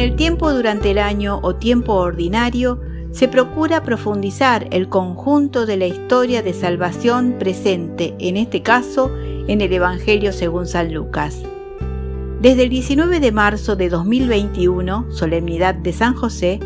[0.00, 2.80] el tiempo durante el año o tiempo ordinario
[3.12, 9.10] se procura profundizar el conjunto de la historia de salvación presente, en este caso,
[9.46, 11.42] en el Evangelio según San Lucas.
[12.40, 16.60] Desde el 19 de marzo de 2021, solemnidad de San José,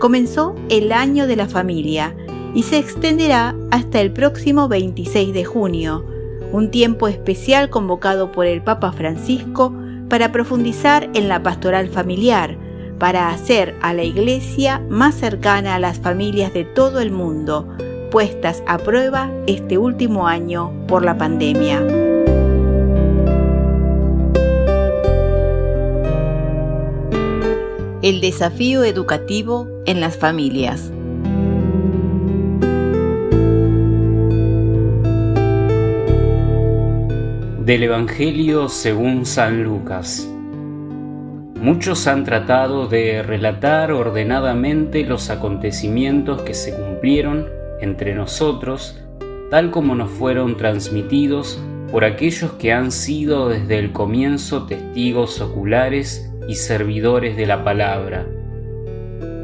[0.00, 2.16] comenzó el año de la familia
[2.54, 6.04] y se extenderá hasta el próximo 26 de junio,
[6.50, 9.72] un tiempo especial convocado por el Papa Francisco
[10.08, 12.58] para profundizar en la pastoral familiar,
[13.00, 17.66] para hacer a la Iglesia más cercana a las familias de todo el mundo,
[18.10, 21.80] puestas a prueba este último año por la pandemia.
[28.02, 30.92] El desafío educativo en las familias.
[37.64, 40.28] Del Evangelio según San Lucas.
[41.60, 47.50] Muchos han tratado de relatar ordenadamente los acontecimientos que se cumplieron
[47.82, 48.98] entre nosotros,
[49.50, 56.32] tal como nos fueron transmitidos por aquellos que han sido desde el comienzo testigos oculares
[56.48, 58.26] y servidores de la palabra.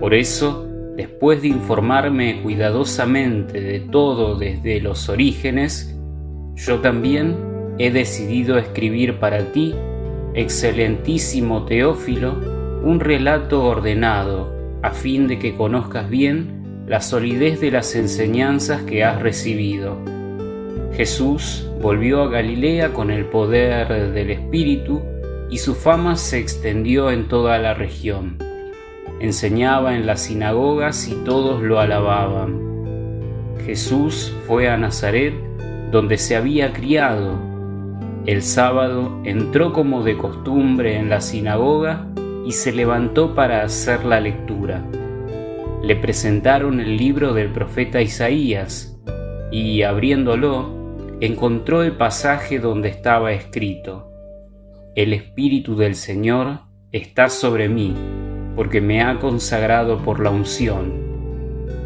[0.00, 5.94] Por eso, después de informarme cuidadosamente de todo desde los orígenes,
[6.54, 7.36] yo también
[7.76, 9.74] he decidido escribir para ti
[10.36, 12.34] excelentísimo Teófilo,
[12.82, 19.02] un relato ordenado, a fin de que conozcas bien la solidez de las enseñanzas que
[19.02, 19.96] has recibido.
[20.92, 25.02] Jesús volvió a Galilea con el poder del Espíritu
[25.50, 28.36] y su fama se extendió en toda la región.
[29.20, 32.60] Enseñaba en las sinagogas y todos lo alababan.
[33.64, 35.34] Jesús fue a Nazaret,
[35.90, 37.45] donde se había criado,
[38.26, 42.08] el sábado entró como de costumbre en la sinagoga
[42.44, 44.84] y se levantó para hacer la lectura.
[45.80, 49.00] Le presentaron el libro del profeta Isaías
[49.52, 50.74] y, abriéndolo,
[51.20, 54.10] encontró el pasaje donde estaba escrito,
[54.96, 57.94] El Espíritu del Señor está sobre mí,
[58.56, 60.92] porque me ha consagrado por la unción.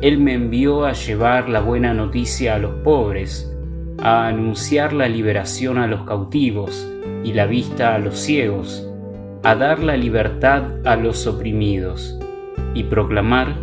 [0.00, 3.54] Él me envió a llevar la buena noticia a los pobres,
[4.03, 6.88] a anunciar la liberación a los cautivos
[7.25, 8.87] y la vista a los ciegos,
[9.43, 12.19] a dar la libertad a los oprimidos
[12.75, 13.56] y proclamar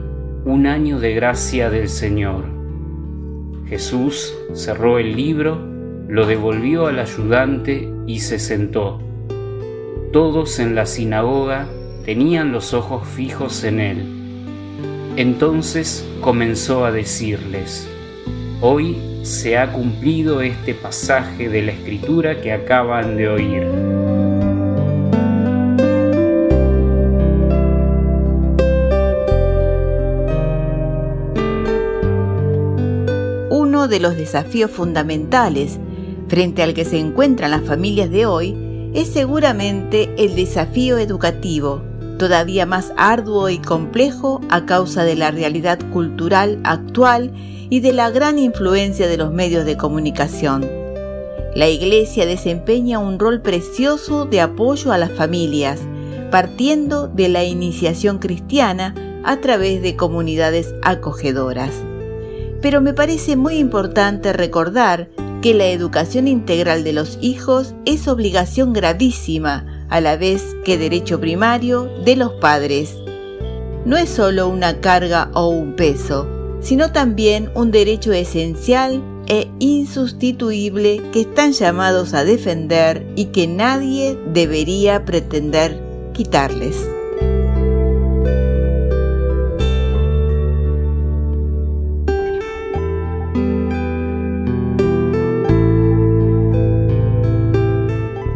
[0.46, 2.46] un año de gracia del Señor.
[3.68, 5.58] Jesús cerró el libro,
[6.08, 9.02] lo devolvió al ayudante y se sentó.
[10.14, 11.68] Todos en la sinagoga
[12.06, 14.06] tenían los ojos fijos en él.
[15.18, 17.90] Entonces comenzó a decirles,
[18.62, 18.98] Hoy
[19.28, 23.64] se ha cumplido este pasaje de la escritura que acaban de oír.
[33.50, 35.78] Uno de los desafíos fundamentales
[36.30, 41.82] frente al que se encuentran las familias de hoy es seguramente el desafío educativo,
[42.18, 47.34] todavía más arduo y complejo a causa de la realidad cultural actual
[47.70, 50.66] y de la gran influencia de los medios de comunicación.
[51.56, 55.80] La Iglesia desempeña un rol precioso de apoyo a las familias,
[56.30, 61.72] partiendo de la iniciación cristiana a través de comunidades acogedoras.
[62.62, 65.10] Pero me parece muy importante recordar
[65.42, 71.20] que la educación integral de los hijos es obligación gravísima, a la vez que derecho
[71.20, 72.96] primario de los padres.
[73.86, 81.02] No es solo una carga o un peso, sino también un derecho esencial e insustituible
[81.12, 85.80] que están llamados a defender y que nadie debería pretender
[86.14, 86.88] quitarles.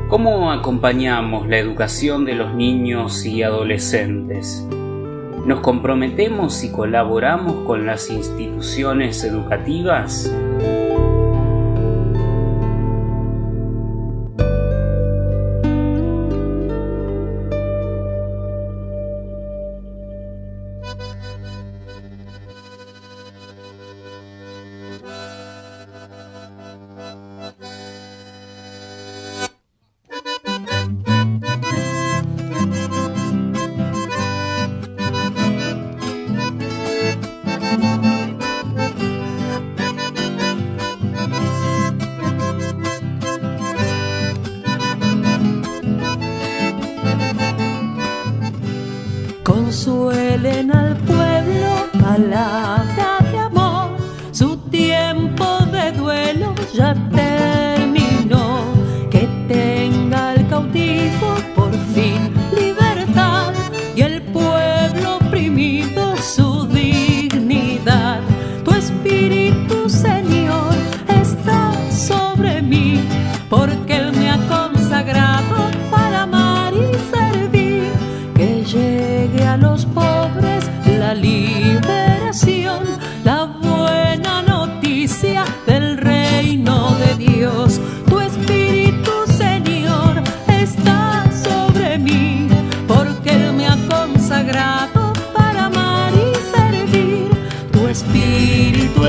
[0.09, 4.67] ¿Cómo acompañamos la educación de los niños y adolescentes?
[5.45, 10.31] ¿Nos comprometemos y colaboramos con las instituciones educativas?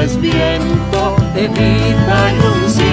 [0.05, 2.92] es viento de vida y un cielo.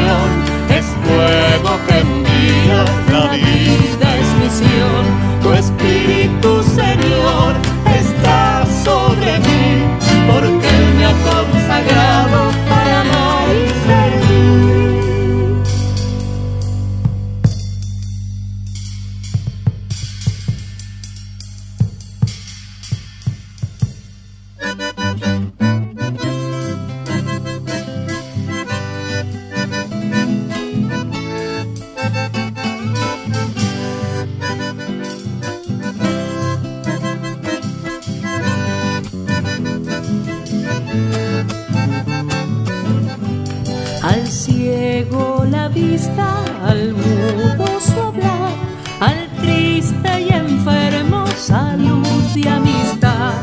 [45.00, 48.52] Llegó la vista al mudo su hablar,
[49.00, 53.36] al triste y enfermo salud y amistad.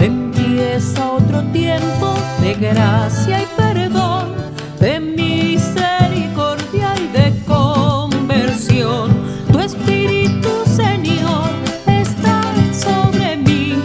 [0.00, 4.34] Empieza otro tiempo de gracia y perdón,
[4.80, 9.12] de misericordia y de conversión.
[9.52, 11.48] Tu espíritu, Señor,
[11.86, 13.76] está sobre mí,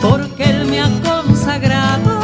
[0.00, 2.17] porque Él me ha consagrado.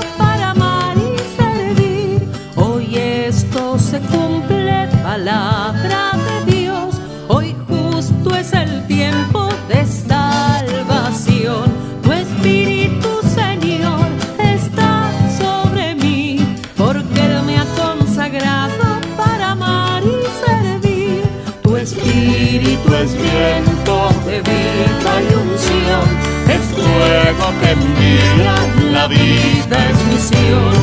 [29.08, 30.73] vida es misión.